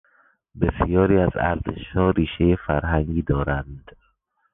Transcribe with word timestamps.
بسیاری 0.61 1.17
از 1.17 1.29
ارزشها 1.35 2.09
ریشهی 2.09 2.55
فرهنگی 2.67 3.21
دارند. 3.21 3.91